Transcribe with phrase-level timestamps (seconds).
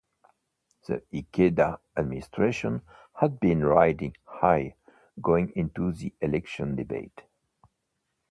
[0.87, 2.81] The Ikeda administration
[3.19, 4.73] had been riding high
[5.21, 7.21] going into the election debate.